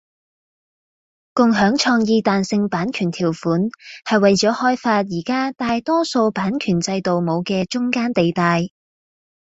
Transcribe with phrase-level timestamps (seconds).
[1.35, 3.69] 共享創意彈性版權條款
[4.03, 8.69] 係為咗開發而家大多數版權制度冇嘅中間地帶